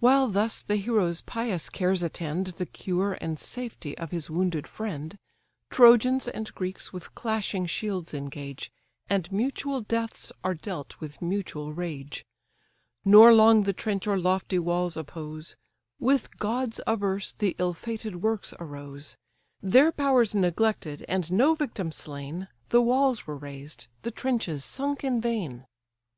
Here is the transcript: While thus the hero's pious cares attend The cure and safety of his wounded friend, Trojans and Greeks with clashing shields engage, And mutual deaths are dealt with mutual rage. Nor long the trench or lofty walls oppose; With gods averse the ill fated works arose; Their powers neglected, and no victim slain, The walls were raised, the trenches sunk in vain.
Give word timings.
While 0.00 0.28
thus 0.28 0.62
the 0.62 0.76
hero's 0.76 1.22
pious 1.22 1.70
cares 1.70 2.02
attend 2.02 2.48
The 2.58 2.66
cure 2.66 3.16
and 3.22 3.40
safety 3.40 3.96
of 3.96 4.10
his 4.10 4.28
wounded 4.28 4.68
friend, 4.68 5.18
Trojans 5.70 6.28
and 6.28 6.54
Greeks 6.54 6.92
with 6.92 7.14
clashing 7.14 7.64
shields 7.64 8.12
engage, 8.12 8.70
And 9.08 9.32
mutual 9.32 9.80
deaths 9.80 10.30
are 10.44 10.52
dealt 10.52 11.00
with 11.00 11.22
mutual 11.22 11.72
rage. 11.72 12.26
Nor 13.02 13.32
long 13.32 13.62
the 13.62 13.72
trench 13.72 14.06
or 14.06 14.18
lofty 14.18 14.58
walls 14.58 14.94
oppose; 14.94 15.56
With 15.98 16.36
gods 16.36 16.78
averse 16.86 17.32
the 17.38 17.56
ill 17.58 17.72
fated 17.72 18.16
works 18.22 18.52
arose; 18.60 19.16
Their 19.62 19.90
powers 19.90 20.34
neglected, 20.34 21.02
and 21.08 21.32
no 21.32 21.54
victim 21.54 21.92
slain, 21.92 22.48
The 22.68 22.82
walls 22.82 23.26
were 23.26 23.38
raised, 23.38 23.86
the 24.02 24.10
trenches 24.10 24.66
sunk 24.66 25.02
in 25.02 25.18
vain. 25.22 25.64